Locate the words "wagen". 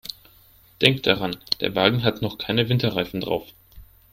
1.75-2.01